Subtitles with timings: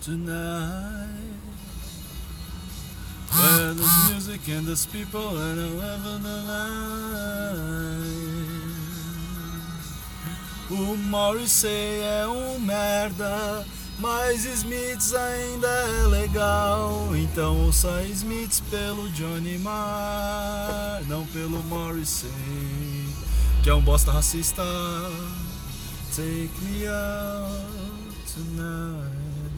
[0.00, 1.18] tonight.
[3.30, 7.58] Where there's music and there's people and I love line.
[10.70, 13.64] O Morrissey é um merda,
[13.98, 17.08] mas Smiths ainda é legal.
[17.16, 22.28] Então ouça Smiths pelo Johnny Marr, não pelo Morrissey,
[23.62, 24.62] que é um bosta racista.
[26.14, 27.64] Take me out
[28.34, 29.07] tonight.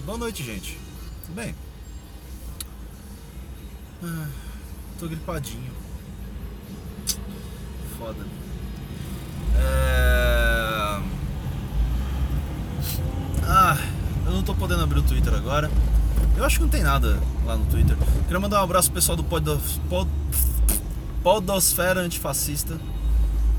[0.04, 0.78] Boa noite, gente.
[1.26, 1.54] Tudo bem?
[4.02, 4.26] Ah,
[4.98, 5.72] tô gripadinho.
[7.98, 8.24] Foda.
[9.56, 11.00] É...
[13.46, 13.76] Ah,
[14.24, 15.70] eu não tô podendo abrir o Twitter agora.
[16.36, 17.96] Eu acho que não tem nada lá no Twitter.
[18.22, 19.78] Queria mandar um abraço pro pessoal do Podos...
[19.88, 20.08] Pod...
[21.22, 22.80] Podosfera Antifascista.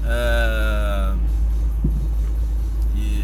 [0.04, 1.14] É...
[2.96, 3.24] E...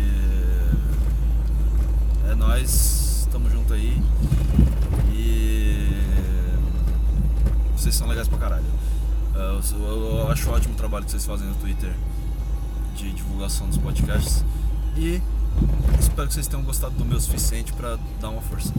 [2.29, 2.96] É nóis,
[8.27, 8.65] Legais pra caralho.
[9.35, 11.93] É, eu, eu acho ótimo o trabalho que vocês fazem no Twitter
[12.95, 14.43] de divulgação dos podcasts.
[14.95, 15.21] E
[15.99, 18.73] espero que vocês tenham gostado do meu suficiente para dar uma força.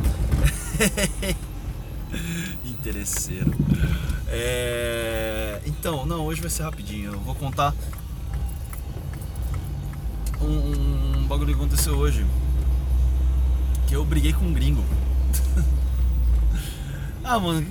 [2.64, 3.52] Interesseiro.
[4.28, 5.60] É...
[5.66, 7.12] Então, não, hoje vai ser rapidinho.
[7.12, 7.74] Eu vou contar
[10.40, 12.26] um, um bagulho que aconteceu hoje.
[13.86, 14.84] Que eu briguei com um gringo.
[17.24, 17.66] ah, mano.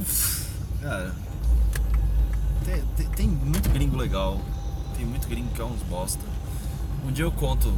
[0.82, 1.27] Cara.
[2.68, 4.42] Tem, tem, tem muito gringo legal.
[4.98, 6.22] Tem muito gringo que é uns bosta.
[7.06, 7.74] Um dia eu conto,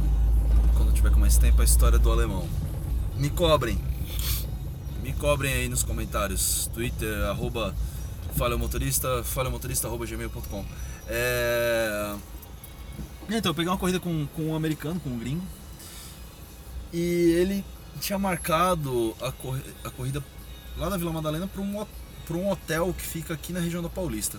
[0.76, 2.48] quando tiver com mais tempo, a história do alemão.
[3.14, 3.78] Me cobrem.
[5.00, 6.68] Me cobrem aí nos comentários.
[6.74, 7.72] Twitter, arroba
[8.34, 10.64] falhamotorista, falhamotorista, arroba gmail.com.
[11.06, 12.16] É...
[13.28, 15.44] Então, eu peguei uma corrida com, com um americano, com um gringo.
[16.92, 17.64] E ele
[18.00, 19.56] tinha marcado a, cor...
[19.84, 20.24] a corrida
[20.76, 21.86] lá da Vila Madalena para um,
[22.36, 24.36] um hotel que fica aqui na região da Paulista.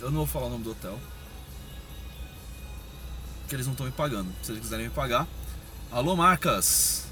[0.00, 0.98] Eu não vou falar o nome do hotel
[3.48, 4.28] que eles não estão me pagando.
[4.42, 5.26] Se eles quiserem me pagar,
[5.90, 7.06] alô marcas!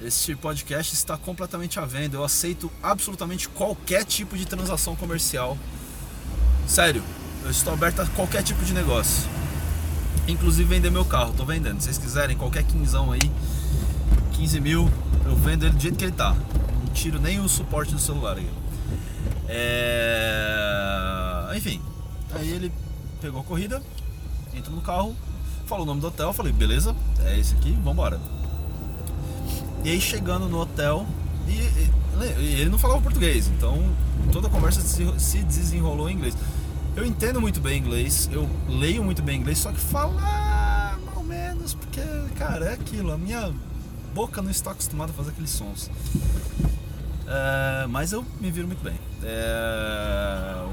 [0.00, 2.16] Este podcast está completamente à venda.
[2.16, 5.56] Eu aceito absolutamente qualquer tipo de transação comercial.
[6.66, 7.02] Sério,
[7.44, 9.28] eu estou aberto a qualquer tipo de negócio.
[10.26, 11.78] Inclusive vender meu carro, estou vendendo.
[11.78, 13.30] Se vocês quiserem, qualquer quinzão aí,
[14.32, 14.90] 15 mil,
[15.24, 16.32] eu vendo ele do jeito que ele tá.
[16.32, 18.36] Não tiro nem o suporte do celular.
[19.46, 20.73] É...
[21.56, 21.80] Enfim,
[22.32, 22.72] aí ele
[23.20, 23.82] pegou a corrida,
[24.54, 25.14] entro no carro,
[25.66, 26.94] falo o nome do hotel, falei, beleza,
[27.24, 28.20] é esse aqui, vambora.
[29.84, 31.06] E aí chegando no hotel,
[31.46, 33.94] e, e, ele não falava português, então
[34.32, 36.36] toda a conversa se desenrolou em inglês.
[36.96, 41.74] Eu entendo muito bem inglês, eu leio muito bem inglês, só que falar mal menos,
[41.74, 42.00] porque,
[42.36, 43.52] cara, é aquilo, a minha
[44.14, 45.90] boca não está acostumada a fazer aqueles sons.
[47.26, 48.94] É, mas eu me viro muito bem.
[49.22, 50.64] É,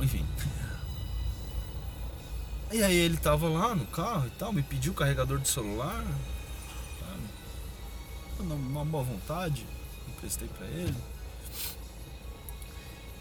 [0.00, 0.26] Enfim.
[2.72, 6.04] E aí ele tava lá no carro e tal, me pediu o carregador do celular.
[7.00, 8.52] Sabe?
[8.52, 9.66] Uma boa vontade,
[10.08, 10.96] emprestei pra ele.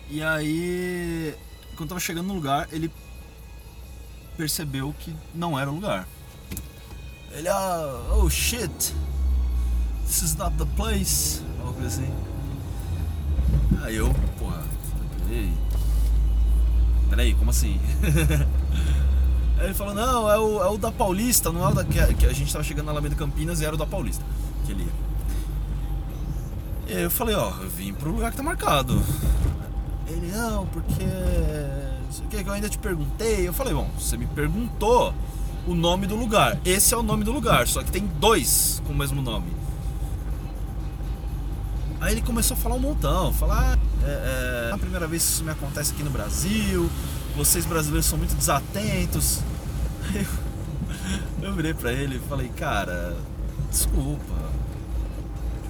[0.09, 1.35] E aí,
[1.75, 2.91] quando tava chegando no lugar, ele
[4.37, 6.07] percebeu que não era o lugar.
[7.31, 8.93] Ele, ah, oh shit,
[10.05, 11.41] this is not the place.
[11.59, 12.13] Algo assim.
[13.83, 14.63] Aí eu, porra,
[17.25, 17.79] peraí, como assim?
[19.57, 21.83] Aí ele falou, não, é o, é o da Paulista, não é o da.
[21.83, 24.23] Que a, que a gente tava chegando na Alameda Campinas e era o da Paulista.
[24.65, 25.05] Que ele ia.
[26.87, 29.01] E aí eu falei, ó, eu vim pro lugar que tá marcado.
[30.07, 31.03] Ele, não, porque.
[32.23, 33.47] O que eu ainda te perguntei.
[33.47, 35.13] Eu falei, bom, você me perguntou
[35.65, 36.59] o nome do lugar.
[36.65, 39.47] Esse é o nome do lugar, só que tem dois com o mesmo nome.
[42.01, 44.44] Aí ele começou a falar um montão, falar, é, é a
[44.95, 46.89] primeira vez que isso me acontece aqui no Brasil,
[47.35, 49.41] vocês brasileiros são muito desatentos.
[51.41, 53.15] Eu, eu virei pra ele e falei, cara,
[53.69, 54.33] desculpa.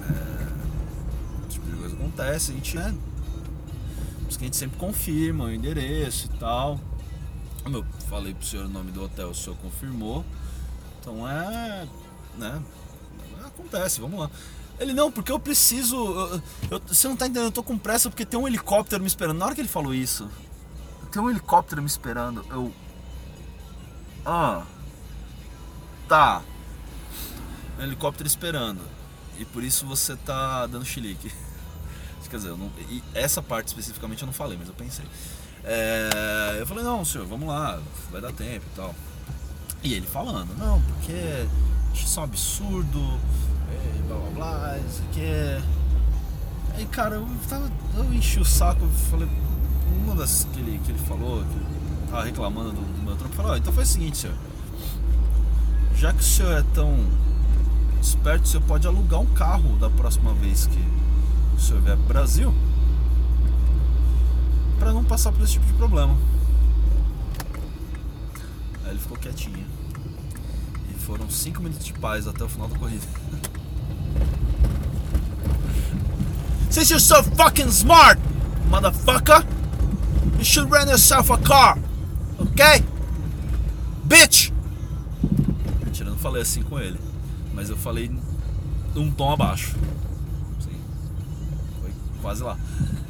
[0.08, 2.94] É, tipo de coisa acontece, a gente, né?
[4.20, 6.80] Porque a gente sempre confirma o endereço e tal.
[7.64, 10.24] Eu falei pro senhor o nome do hotel, o senhor confirmou.
[11.00, 11.86] Então é.
[12.38, 12.62] né?
[13.44, 14.30] Acontece, vamos lá.
[14.78, 15.96] Ele, não, porque eu preciso.
[15.96, 19.08] Eu, eu, você não tá entendendo, eu tô com pressa porque tem um helicóptero me
[19.08, 19.38] esperando.
[19.38, 20.28] Na hora que ele falou isso,
[21.10, 22.44] tem um helicóptero me esperando.
[22.50, 22.72] Eu.
[24.24, 24.64] Ah.
[26.08, 26.42] Tá.
[27.78, 28.80] Um helicóptero esperando.
[29.38, 31.32] E por isso você tá dando chilique.
[32.28, 32.72] Quer dizer, não,
[33.14, 35.04] essa parte especificamente eu não falei, mas eu pensei.
[35.62, 37.80] É, eu falei, não, senhor, vamos lá,
[38.10, 38.94] vai dar tempo e tal.
[39.82, 41.46] E ele falando, não, porque
[41.94, 43.20] isso é um absurdo,
[43.70, 45.62] é, blá blá blá, isso aqui é.
[46.74, 49.28] Aí, cara, eu, tava, eu enchi o saco, falei,
[50.02, 53.52] uma das que ele, que ele falou, que tava reclamando do, do meu trampo, falou,
[53.52, 54.36] ó, então faz o seguinte, senhor.
[55.94, 56.98] Já que o senhor é tão
[58.00, 60.84] esperto, o senhor pode alugar um carro da próxima vez que
[61.56, 62.54] o senhor vier pro Brasil
[64.78, 66.16] para não passar por esse tipo de problema.
[68.84, 69.66] Aí ele ficou quietinho.
[70.90, 73.06] E foram 5 minutos de paz até o final da corrida.
[76.70, 78.18] Since you're so fucking smart,
[78.68, 79.46] motherfucker,
[80.38, 81.78] you should rent yourself a car.
[82.38, 82.84] Okay?
[84.04, 84.52] Bitch!
[85.84, 86.98] Mentira, eu não falei assim com ele.
[87.54, 88.10] Mas eu falei
[88.94, 89.74] um tom abaixo.
[90.60, 90.78] Sim.
[91.80, 91.90] Foi
[92.20, 92.58] quase lá.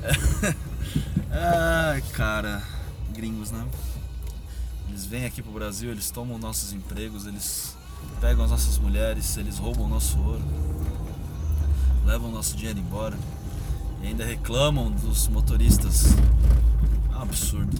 [1.30, 2.62] Ai, cara.
[3.12, 3.66] Gringos, né?
[4.88, 7.76] Eles vêm aqui pro Brasil, eles tomam nossos empregos, eles
[8.20, 10.42] pegam as nossas mulheres, eles roubam o nosso ouro,
[12.06, 13.16] levam nosso dinheiro embora
[14.02, 16.14] e ainda reclamam dos motoristas.
[17.12, 17.76] Um absurdo.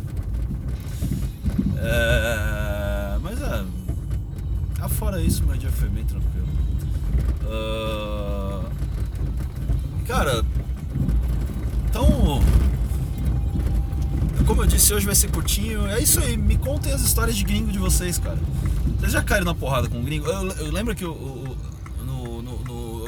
[1.78, 3.64] É, mas é.
[4.80, 6.48] Afora isso, meu dia foi bem tranquilo.
[7.44, 8.64] Uh,
[10.06, 10.44] cara,
[11.88, 12.42] então.
[14.46, 15.86] Como eu disse, hoje vai ser curtinho.
[15.86, 18.38] É isso aí, me contem as histórias de gringo de vocês, cara.
[18.98, 20.26] Vocês já caíram na porrada com gringo?
[20.26, 21.10] Eu, eu lembro que o,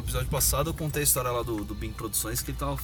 [0.09, 2.81] episódio passado eu contei a história lá do, do Bing Produções que ele tava.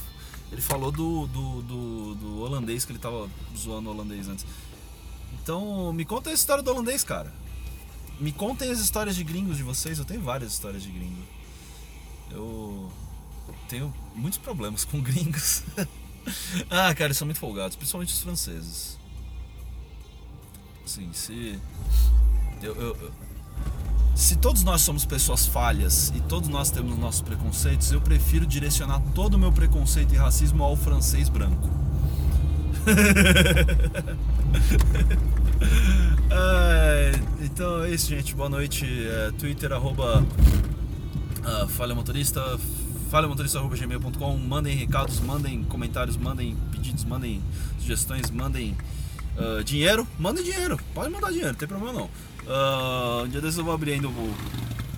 [0.52, 4.44] Ele falou do, do, do, do holandês que ele tava zoando o holandês antes.
[5.32, 7.32] Então, me conta a história do holandês, cara.
[8.20, 9.98] Me contem as histórias de gringos de vocês.
[9.98, 11.22] Eu tenho várias histórias de gringo.
[12.30, 12.92] Eu
[13.68, 15.62] tenho muitos problemas com gringos.
[16.70, 18.98] ah, cara, eles são muito folgados, principalmente os franceses.
[20.84, 21.58] Sim, se.
[22.62, 23.12] Eu, eu,
[24.14, 29.00] se todos nós somos pessoas falhas e todos nós temos nossos preconceitos, eu prefiro direcionar
[29.14, 31.68] todo o meu preconceito e racismo ao francês branco.
[36.30, 38.34] ah, então é isso, gente.
[38.34, 38.86] Boa noite.
[38.86, 42.40] É, Twitter, arroba uh, Falha Motorista,
[43.10, 44.38] falhamotorista.gmail.com.
[44.38, 47.42] Mandem recados, mandem comentários, mandem pedidos, mandem
[47.78, 48.76] sugestões, mandem
[49.38, 50.06] uh, dinheiro.
[50.18, 52.10] Mandem dinheiro, pode mandar dinheiro, não tem problema não.
[52.46, 54.34] Uh, um dia desses eu vou abrir ainda o,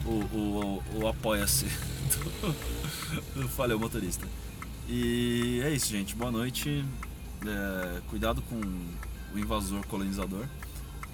[0.05, 1.67] o, o, o, o apoia-se
[3.35, 4.27] do, do Falha Motorista.
[4.89, 6.15] E é isso, gente.
[6.15, 6.85] Boa noite.
[7.45, 8.57] É, cuidado com
[9.35, 10.45] o invasor colonizador.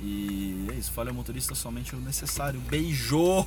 [0.00, 0.92] E é isso.
[0.92, 2.60] Falha motorista somente o necessário.
[2.60, 3.46] Beijo!